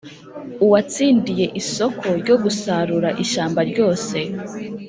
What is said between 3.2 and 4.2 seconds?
ishyamba ryose